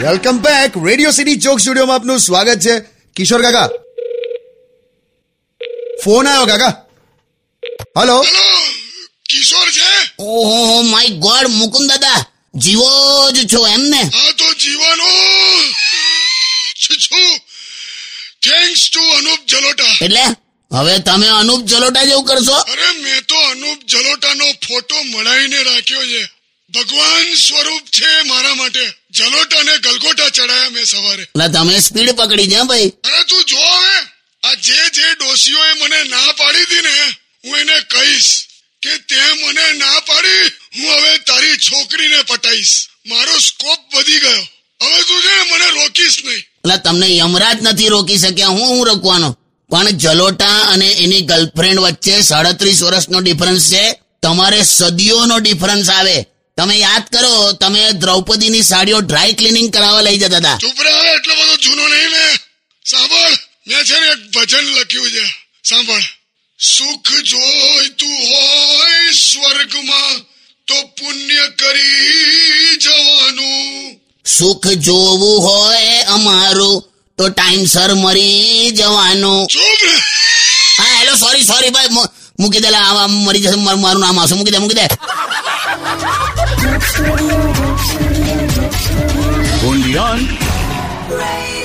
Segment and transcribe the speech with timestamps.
[0.00, 2.80] Welcome back radio city ચોક સ્ટુડિયોમાં આપનું સ્વાગત છે.
[3.16, 3.68] કિશોર કાકા.
[6.04, 6.74] ફોન આવ્યો કાકા.
[7.98, 8.22] હલો
[9.28, 9.90] કિશોર છે?
[10.18, 12.24] ઓહો માય ગોડ મુકુમ દાદા.
[12.54, 15.08] જીવો જ છો એમ ને હા તો જીવાનો
[17.00, 17.38] છું.
[18.42, 20.04] Thanks to Anup Jalota.
[20.04, 20.22] એટલે
[20.72, 22.52] હવે તમે અનુપ જલોટા જેવું કરશો?
[22.52, 26.39] અરે મેં તો અનુપ જલોટા નો ફોટો મળાઈને રાખ્યો છે.
[26.74, 28.92] ભગવાન સ્વરૂપ છે મારા માટે.
[29.10, 31.24] જલોટાને ગલગોટા ચડાયા મેં સવારે.
[31.52, 32.92] તમે સ્પીડ પકડી છે ભાઈ.
[33.04, 33.96] અરે તું જો હવે.
[34.44, 36.90] આ જે જે ડોસીઓએ મને ના પાડી હતી ને
[37.44, 38.46] હું એને કહીશ
[38.82, 40.42] કે તે મને ના પાડી
[40.76, 42.88] હું હવે તારી છોકરીને પટાઈશ.
[43.06, 44.42] મારો સ્કોપ વધી ગયો.
[44.82, 46.38] હવે તું છે મને રોકીશ નહીં.
[46.38, 49.36] એટલે તમને યમરાજ નથી રોકી શક્યા હું હું રોકવાનો?
[49.70, 54.00] પણ જલોટા અને એની ગર્લફ્રેન્ડ વચ્ચે સાડત્રીસ વર્ષનો ડિફરન્સ છે.
[54.22, 56.26] તમારે સદીઓનો ડિફરન્સ આવે.
[56.60, 60.56] તમે યાદ કરો તમે દ્રૌપદીની સાડીઓ ડ્રાય ક્લીનિંગ કરાવવા લઈ જતા હતા.
[60.56, 62.24] ચૂપ રહે એટલો બધો જૂનો નહીં ને.
[62.86, 63.34] સાંભળ
[63.68, 65.24] મેં છે ને એક ભજન લખ્યું છે.
[65.64, 66.04] સાંભળ.
[66.58, 70.20] સુખ જોઈતું હોય સ્વર્ગમાં
[70.68, 73.96] તો પુણ્ય કરી જવાનું.
[74.38, 76.76] સુખ જોવું હોય અમારું
[77.18, 79.46] તો ટાઈમસર મરી જવાનું.
[79.46, 79.96] ચૂપ રહે.
[80.78, 81.88] હા હેલો સોરી સોરી ભાઈ
[82.40, 84.34] મૂકી દેલા આવા મરી જશે મારું મારું નામ આવશે.
[84.34, 84.88] મૂકી દે મૂકી દે.
[89.62, 91.59] Only on